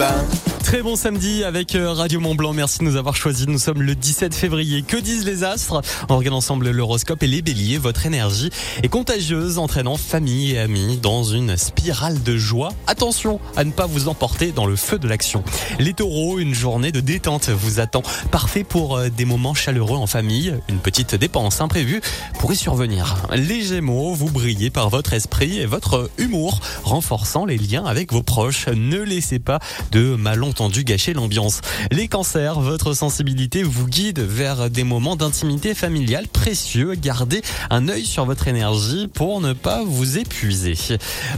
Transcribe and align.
bain. 0.00 0.49
Très 0.70 0.82
bon 0.82 0.94
samedi 0.94 1.42
avec 1.42 1.74
euh, 1.74 1.90
Radio 1.90 2.20
Mont 2.20 2.36
Blanc. 2.36 2.52
Merci 2.52 2.78
de 2.78 2.84
nous 2.84 2.94
avoir 2.94 3.16
choisis. 3.16 3.48
Nous 3.48 3.58
sommes 3.58 3.82
le 3.82 3.96
17 3.96 4.32
février. 4.32 4.82
Que 4.82 4.96
disent 4.96 5.24
les 5.24 5.42
astres? 5.42 5.82
On 6.08 6.16
regarde 6.16 6.36
ensemble 6.36 6.70
l'horoscope 6.70 7.24
et 7.24 7.26
les 7.26 7.42
béliers. 7.42 7.76
Votre 7.76 8.06
énergie 8.06 8.50
est 8.84 8.88
contagieuse, 8.88 9.58
entraînant 9.58 9.96
famille 9.96 10.52
et 10.52 10.60
amis 10.60 10.96
dans 10.96 11.24
une 11.24 11.56
spirale 11.56 12.22
de 12.22 12.36
joie. 12.36 12.68
Attention 12.86 13.40
à 13.56 13.64
ne 13.64 13.72
pas 13.72 13.86
vous 13.86 14.06
emporter 14.06 14.52
dans 14.52 14.64
le 14.64 14.76
feu 14.76 15.00
de 15.00 15.08
l'action. 15.08 15.42
Les 15.80 15.92
taureaux, 15.92 16.38
une 16.38 16.54
journée 16.54 16.92
de 16.92 17.00
détente 17.00 17.48
vous 17.48 17.80
attend. 17.80 18.04
Parfait 18.30 18.62
pour 18.62 18.96
euh, 18.96 19.08
des 19.08 19.24
moments 19.24 19.54
chaleureux 19.54 19.98
en 19.98 20.06
famille. 20.06 20.54
Une 20.68 20.78
petite 20.78 21.16
dépense 21.16 21.60
imprévue 21.60 22.00
pourrait 22.38 22.54
survenir. 22.54 23.16
Les 23.34 23.62
gémeaux, 23.62 24.14
vous 24.14 24.30
brillez 24.30 24.70
par 24.70 24.88
votre 24.88 25.14
esprit 25.14 25.58
et 25.58 25.66
votre 25.66 26.08
humour, 26.16 26.60
renforçant 26.84 27.44
les 27.44 27.58
liens 27.58 27.86
avec 27.86 28.12
vos 28.12 28.22
proches. 28.22 28.68
Ne 28.68 28.98
laissez 28.98 29.40
pas 29.40 29.58
de 29.90 30.14
malentendus 30.14 30.59
entendu 30.60 30.84
gâcher 30.84 31.14
l'ambiance. 31.14 31.62
Les 31.90 32.06
cancers, 32.06 32.60
votre 32.60 32.92
sensibilité 32.92 33.62
vous 33.62 33.86
guide 33.86 34.18
vers 34.18 34.68
des 34.68 34.84
moments 34.84 35.16
d'intimité 35.16 35.74
familiale 35.74 36.28
précieux. 36.28 36.96
Gardez 36.96 37.40
un 37.70 37.88
œil 37.88 38.04
sur 38.04 38.26
votre 38.26 38.46
énergie 38.46 39.08
pour 39.08 39.40
ne 39.40 39.54
pas 39.54 39.82
vous 39.82 40.18
épuiser. 40.18 40.74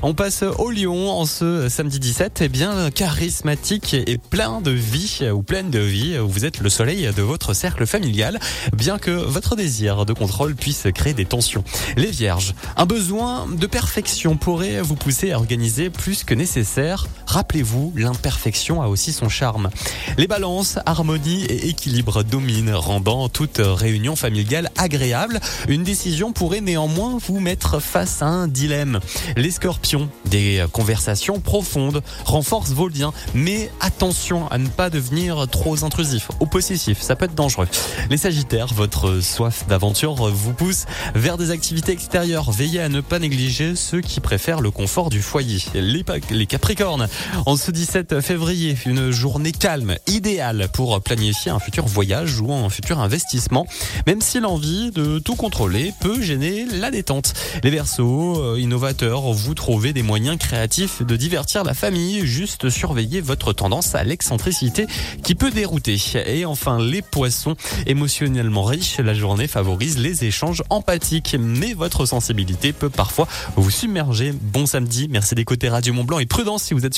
On 0.02 0.12
passe 0.12 0.42
au 0.42 0.72
Lion 0.72 1.08
en 1.08 1.24
ce 1.24 1.68
samedi 1.68 2.00
17. 2.00 2.40
Eh 2.40 2.48
bien, 2.48 2.90
charismatique 2.90 3.94
et 3.94 4.18
plein 4.18 4.60
de 4.60 4.72
vie 4.72 5.20
ou 5.32 5.44
pleine 5.44 5.70
de 5.70 5.78
vie. 5.78 6.16
Vous 6.18 6.44
êtes 6.44 6.58
le 6.58 6.68
soleil 6.68 7.08
de 7.16 7.22
votre 7.22 7.54
cercle 7.54 7.86
familial, 7.86 8.40
bien 8.76 8.98
que 8.98 9.12
votre 9.12 9.54
désir 9.54 10.04
de 10.04 10.12
contrôle 10.12 10.56
puisse 10.56 10.88
créer 10.92 11.14
des 11.14 11.26
tensions. 11.26 11.62
Les 11.96 12.10
vierges, 12.10 12.54
un 12.76 12.86
besoin 12.86 13.46
de 13.46 13.66
perfection 13.68 14.36
pourrait 14.36 14.80
vous 14.80 14.96
pousser 14.96 15.30
à 15.30 15.36
organiser 15.36 15.90
plus 15.90 16.24
que 16.24 16.34
nécessaire. 16.34 17.06
Rappelez-vous, 17.28 17.92
l'imperfection 17.94 18.82
a 18.82 18.88
aussi 18.88 19.11
son 19.12 19.28
charme. 19.28 19.70
Les 20.18 20.26
balances, 20.26 20.78
harmonie 20.86 21.44
et 21.44 21.68
équilibre 21.68 22.22
dominent, 22.22 22.74
rendant 22.74 23.28
toute 23.28 23.60
réunion 23.62 24.16
familiale 24.16 24.70
agréable. 24.76 25.40
Une 25.68 25.84
décision 25.84 26.32
pourrait 26.32 26.60
néanmoins 26.60 27.18
vous 27.26 27.40
mettre 27.40 27.80
face 27.80 28.22
à 28.22 28.26
un 28.26 28.48
dilemme. 28.48 29.00
Les 29.36 29.50
scorpions, 29.50 30.08
des 30.26 30.64
conversations 30.72 31.40
profondes 31.40 32.02
renforcent 32.24 32.72
vos 32.72 32.88
liens, 32.88 33.12
mais 33.34 33.70
attention 33.80 34.48
à 34.50 34.58
ne 34.58 34.68
pas 34.68 34.90
devenir 34.90 35.46
trop 35.48 35.84
intrusif 35.84 36.30
ou 36.40 36.46
possessif, 36.46 37.00
ça 37.00 37.16
peut 37.16 37.26
être 37.26 37.34
dangereux. 37.34 37.68
Les 38.10 38.16
sagittaires, 38.16 38.72
votre 38.74 39.20
soif 39.20 39.66
d'aventure 39.68 40.14
vous 40.14 40.54
pousse 40.54 40.86
vers 41.14 41.36
des 41.36 41.50
activités 41.50 41.92
extérieures. 41.92 42.50
Veillez 42.50 42.80
à 42.80 42.88
ne 42.88 43.00
pas 43.00 43.18
négliger 43.18 43.76
ceux 43.76 44.00
qui 44.00 44.20
préfèrent 44.20 44.60
le 44.60 44.70
confort 44.70 45.10
du 45.10 45.22
foyer. 45.22 45.62
Les, 45.74 46.04
les 46.30 46.46
capricornes, 46.46 47.08
en 47.46 47.56
ce 47.56 47.70
17 47.70 48.20
février, 48.20 48.76
une 48.86 49.01
journée 49.10 49.52
calme, 49.52 49.96
idéale 50.06 50.68
pour 50.72 51.00
planifier 51.00 51.50
un 51.50 51.58
futur 51.58 51.86
voyage 51.86 52.40
ou 52.40 52.52
un 52.52 52.68
futur 52.68 53.00
investissement, 53.00 53.66
même 54.06 54.20
si 54.20 54.40
l'envie 54.40 54.90
de 54.90 55.18
tout 55.18 55.36
contrôler 55.36 55.92
peut 56.00 56.20
gêner 56.20 56.66
la 56.66 56.90
détente. 56.90 57.34
Les 57.62 57.70
versos, 57.70 58.38
euh, 58.38 58.60
innovateurs, 58.60 59.32
vous 59.32 59.54
trouvez 59.54 59.92
des 59.92 60.02
moyens 60.02 60.38
créatifs 60.38 61.02
de 61.02 61.16
divertir 61.16 61.64
la 61.64 61.74
famille, 61.74 62.26
juste 62.26 62.70
surveillez 62.70 63.20
votre 63.20 63.52
tendance 63.52 63.94
à 63.94 64.04
l'excentricité 64.04 64.86
qui 65.22 65.34
peut 65.34 65.50
dérouter. 65.50 65.96
Et 66.26 66.44
enfin, 66.44 66.78
les 66.78 67.02
poissons, 67.02 67.56
émotionnellement 67.86 68.64
riches, 68.64 68.98
la 68.98 69.14
journée 69.14 69.46
favorise 69.46 69.98
les 69.98 70.24
échanges 70.24 70.62
empathiques, 70.70 71.36
mais 71.38 71.72
votre 71.72 72.06
sensibilité 72.06 72.72
peut 72.72 72.90
parfois 72.90 73.26
vous 73.56 73.70
submerger. 73.70 74.32
Bon 74.32 74.66
samedi, 74.66 75.08
merci 75.08 75.34
d'écouter 75.34 75.68
Radio 75.68 75.94
Mont 75.94 76.04
Blanc 76.04 76.18
et 76.18 76.26
prudence 76.26 76.64
si 76.64 76.74
vous 76.74 76.80
êtes 76.80 76.82
sur 76.82 76.90